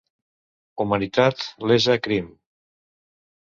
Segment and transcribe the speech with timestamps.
[0.85, 2.35] Humanitat, lesa, crim...